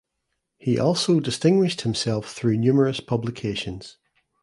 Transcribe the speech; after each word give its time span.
He 0.57 0.79
also 0.79 1.19
distinguished 1.19 1.81
himself 1.81 2.33
through 2.33 2.57
numerous 2.57 2.99
publications. 2.99 3.97